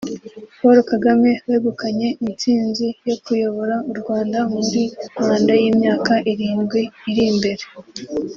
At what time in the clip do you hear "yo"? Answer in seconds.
3.09-3.15